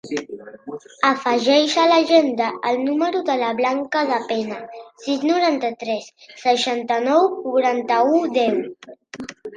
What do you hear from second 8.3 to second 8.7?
deu.